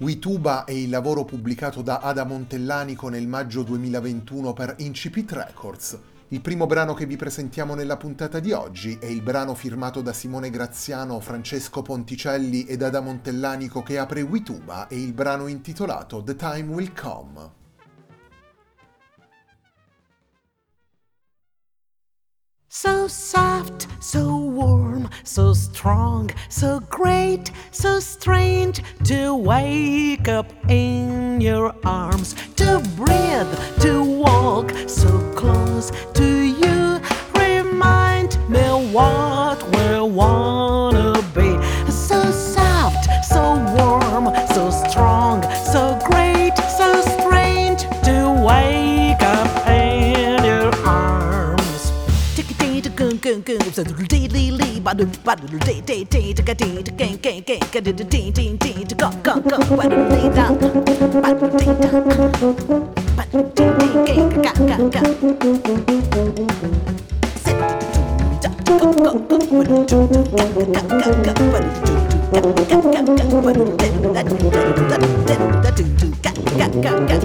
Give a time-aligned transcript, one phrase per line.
[0.00, 5.98] Wituba è il lavoro pubblicato da Ada Montellanico nel maggio 2021 per Incipit Records.
[6.28, 10.14] Il primo brano che vi presentiamo nella puntata di oggi è il brano firmato da
[10.14, 16.34] Simone Graziano, Francesco Ponticelli ed Ada Montellanico che apre Wituba e il brano intitolato The
[16.34, 17.59] Time Will Come.
[22.72, 31.74] So soft, so warm, so strong, so great, so strange to wake up in your
[31.84, 33.52] arms, to breathe,
[55.30, 58.20] ba du ti ti ti ta ka ti ta ken ken ken ka ti ti
[58.34, 60.44] ti ti ta ka ka ka ba du ti ta
[61.22, 62.00] ba du ti ta
[63.16, 65.02] ba du ti ti ken ka ka ka
[67.42, 67.52] se
[68.42, 69.98] ta ta ka ka ka ba du ti
[70.66, 74.10] ta ka ka ka ba du ti ta ka ka ka ba du ti ta
[74.14, 75.86] ta ta ta ta ta
[76.22, 77.19] ta ta ta ta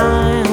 [0.06, 0.45] Time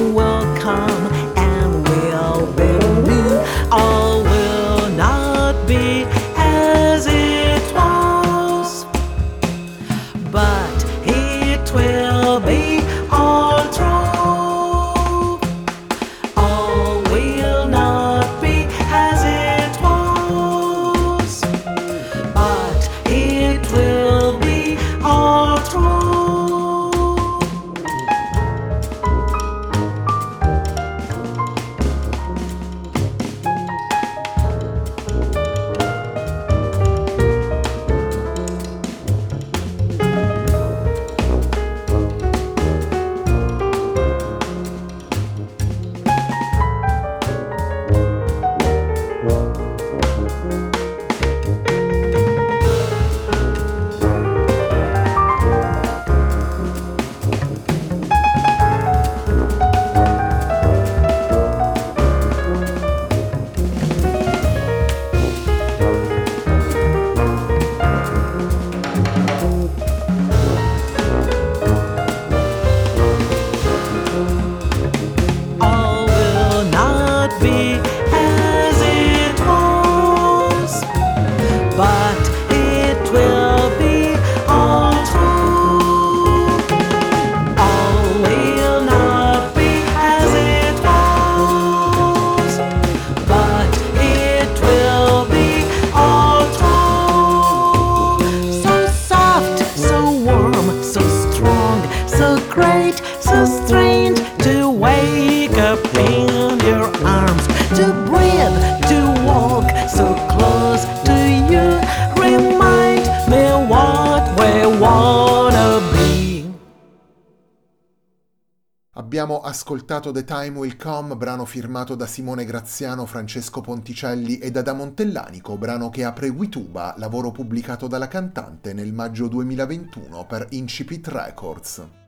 [119.53, 124.73] ascoltato The Time Will Come, brano firmato da Simone Graziano, Francesco Ponticelli e da Da
[124.73, 132.02] Montellanico, brano che apre Wituba, lavoro pubblicato dalla cantante nel maggio 2021 per Incipit Records.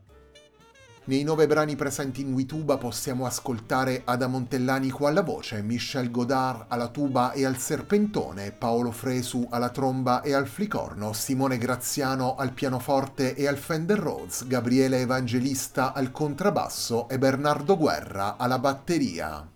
[1.08, 6.88] Nei nove brani presenti in Wituba possiamo ascoltare Ada Montellanico alla voce, Michel Godard alla
[6.88, 13.36] tuba e al serpentone, Paolo Fresu alla tromba e al flicorno, Simone Graziano al pianoforte
[13.36, 19.55] e al Fender Rhodes, Gabriele Evangelista al contrabbasso e Bernardo Guerra alla batteria.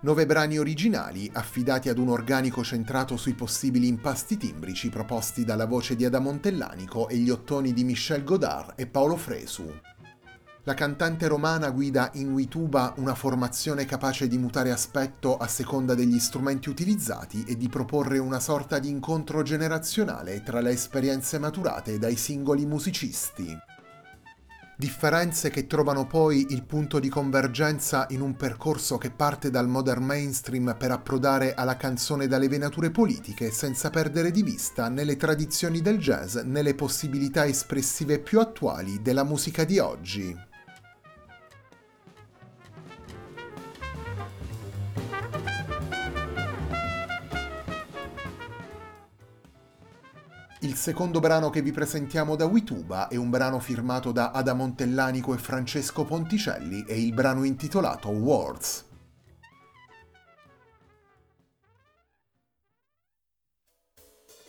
[0.00, 5.96] Nove brani originali affidati ad un organico centrato sui possibili impasti timbrici proposti dalla voce
[5.96, 9.68] di Ada Montellanico e gli ottoni di Michel Godard e Paolo Fresu.
[10.62, 16.20] La cantante romana guida in Wituba una formazione capace di mutare aspetto a seconda degli
[16.20, 22.14] strumenti utilizzati e di proporre una sorta di incontro generazionale tra le esperienze maturate dai
[22.14, 23.56] singoli musicisti
[24.78, 30.04] differenze che trovano poi il punto di convergenza in un percorso che parte dal modern
[30.04, 35.80] mainstream per approdare alla canzone dalle venature politiche senza perdere di vista né le tradizioni
[35.80, 40.47] del jazz né le possibilità espressive più attuali della musica di oggi.
[50.68, 55.32] Il secondo brano che vi presentiamo da Wituba è un brano firmato da Ada Montellanico
[55.32, 58.84] e Francesco Ponticelli e il brano intitolato Words.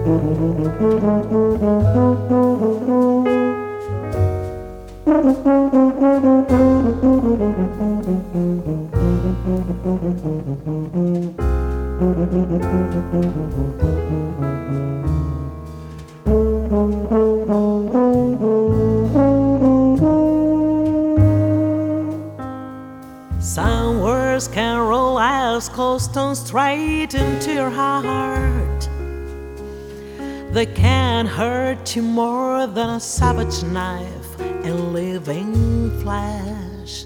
[0.04, 0.24] Thank
[8.34, 8.51] you.
[30.62, 37.04] They can hurt you more than a savage knife and living flesh.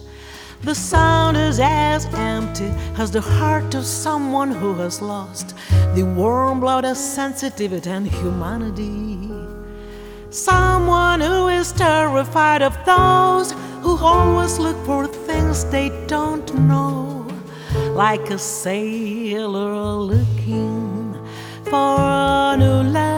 [0.60, 5.54] The sound is as empty as the heart of someone who has lost
[5.94, 9.30] the warm blood of sensitivity and humanity.
[10.28, 17.26] Someone who is terrified of those who always look for things they don't know,
[17.94, 21.14] like a sailor looking
[21.64, 23.15] for a new land.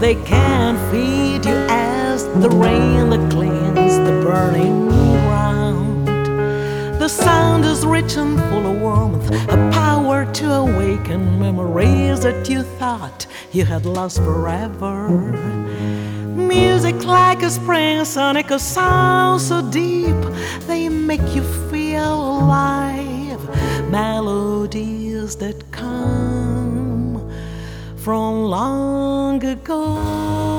[0.00, 6.06] They can feed you as the rain that cleans the burning ground.
[7.00, 12.62] The sound is rich and full of warmth, a power to awaken memories that you
[12.78, 15.08] thought you had lost forever.
[16.28, 20.20] Music like a spring sonic, a sound so deep,
[20.68, 23.42] they make you feel alive
[23.90, 26.37] melodies that come
[28.08, 30.56] from long ago.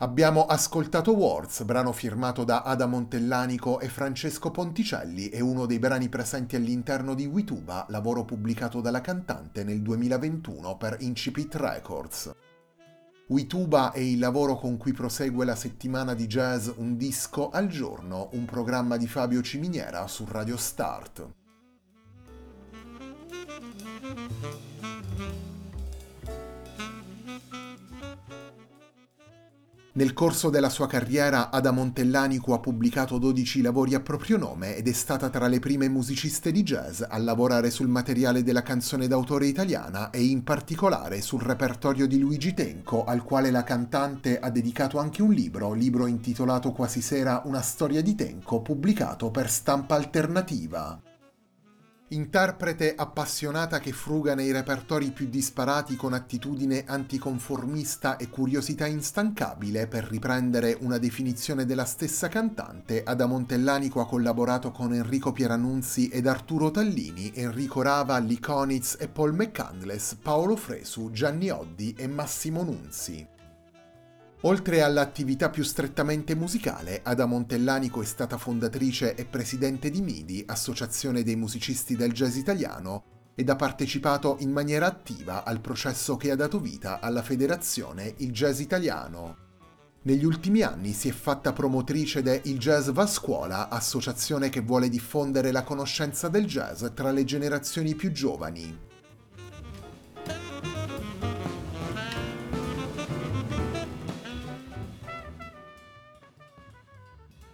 [0.00, 6.08] Abbiamo ascoltato Words, brano firmato da Ada Montellanico e Francesco Ponticelli e uno dei brani
[6.08, 12.32] presenti all'interno di Wituba, lavoro pubblicato dalla cantante nel 2021 per Incipit Records.
[13.28, 18.30] Wituba è il lavoro con cui prosegue la settimana di jazz Un disco al giorno,
[18.32, 21.26] un programma di Fabio Ciminiera su Radio Start.
[29.98, 34.86] Nel corso della sua carriera Ada Montellanico ha pubblicato 12 lavori a proprio nome ed
[34.86, 39.46] è stata tra le prime musiciste di jazz a lavorare sul materiale della canzone d'autore
[39.46, 45.00] italiana e in particolare sul repertorio di Luigi Tenco, al quale la cantante ha dedicato
[45.00, 51.07] anche un libro, libro intitolato quasi sera Una storia di Tenco, pubblicato per stampa alternativa.
[52.10, 60.04] Interprete appassionata che fruga nei repertori più disparati con attitudine anticonformista e curiosità instancabile, per
[60.04, 66.70] riprendere una definizione della stessa cantante, Ada Montellanico ha collaborato con Enrico Pieranunzi ed Arturo
[66.70, 73.36] Tallini, Enrico Rava, Liconitz e Paul McCandless, Paolo Fresu, Gianni Oddi e Massimo Nunzi.
[74.42, 81.24] Oltre all'attività più strettamente musicale, Ada Montellanico è stata fondatrice e presidente di MIDI, Associazione
[81.24, 86.36] dei musicisti del jazz italiano, ed ha partecipato in maniera attiva al processo che ha
[86.36, 89.46] dato vita alla federazione Il Jazz Italiano.
[90.02, 94.88] Negli ultimi anni si è fatta promotrice de Il Jazz Va Scuola, associazione che vuole
[94.88, 98.86] diffondere la conoscenza del jazz tra le generazioni più giovani.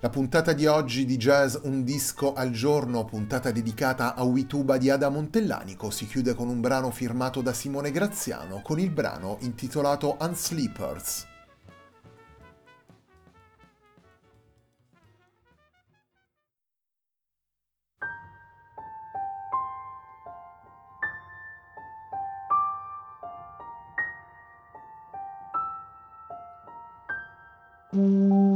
[0.04, 4.90] La puntata di oggi di Jazz Un disco al giorno, puntata dedicata a Wituba di
[4.90, 10.18] Ada Montellanico, si chiude con un brano firmato da Simone Graziano con il brano intitolato
[10.20, 11.26] Unsleepers.
[27.96, 28.53] Mm.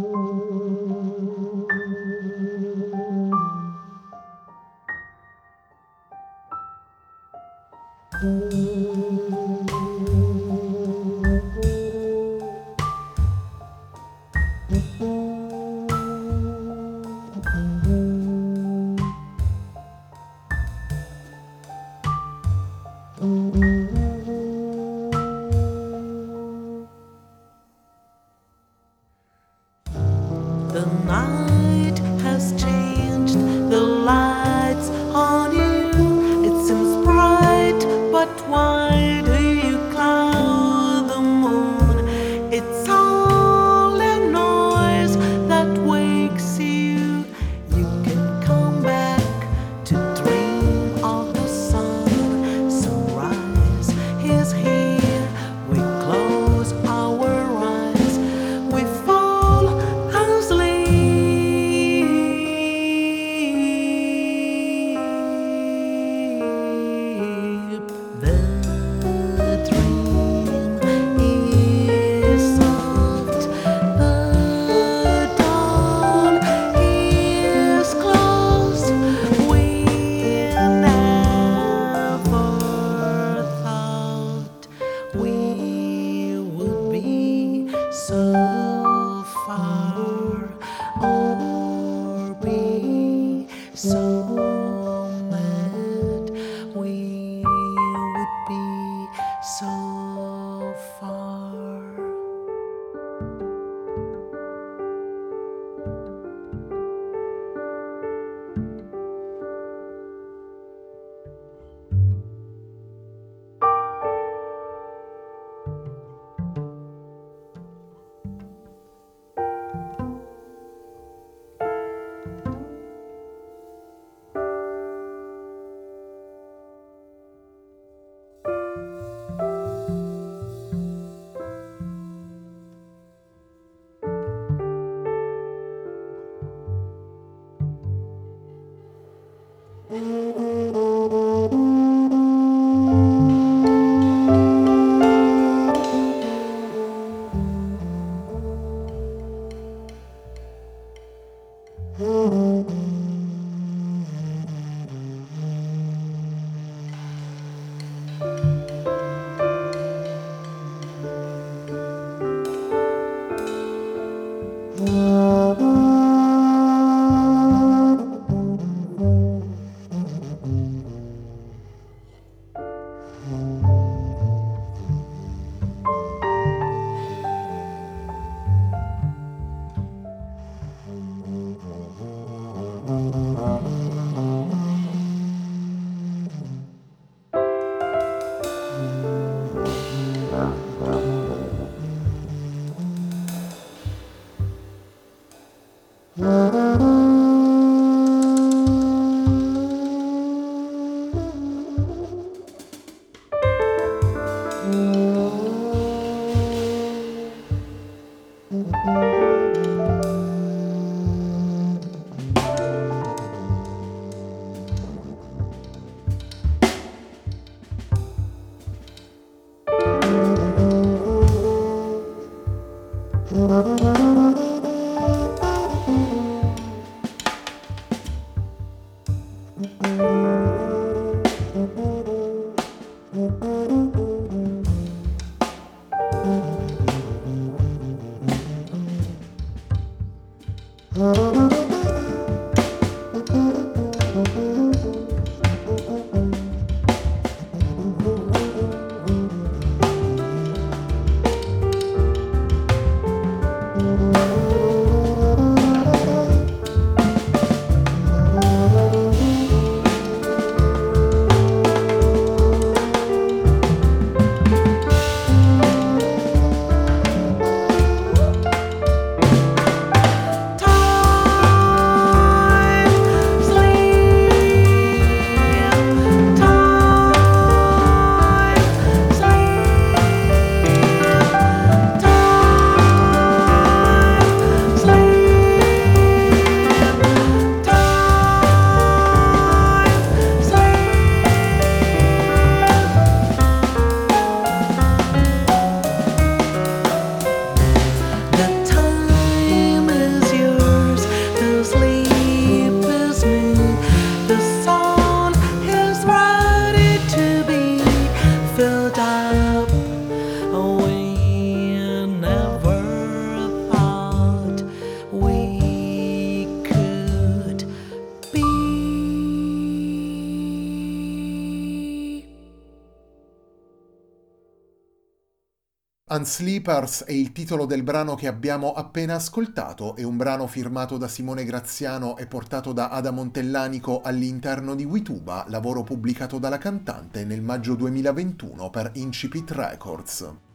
[326.18, 331.06] Unsleepers è il titolo del brano che abbiamo appena ascoltato, è un brano firmato da
[331.06, 337.40] Simone Graziano e portato da Ada Montellanico all'interno di Wituba, lavoro pubblicato dalla cantante nel
[337.40, 340.47] maggio 2021 per Incipit Records.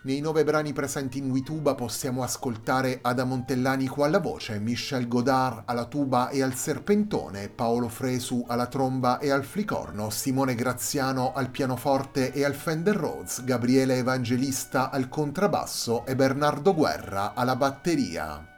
[0.00, 5.86] Nei nove brani presenti in Wituba possiamo ascoltare Ada Montellanico alla voce, Michel Godard alla
[5.86, 12.32] tuba e al serpentone, Paolo Fresu alla tromba e al flicorno, Simone Graziano al pianoforte
[12.32, 18.57] e al Fender Rhodes, Gabriele Evangelista al contrabbasso e Bernardo Guerra alla batteria.